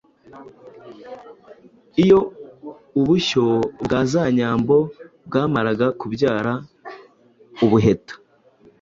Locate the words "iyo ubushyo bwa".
2.03-3.99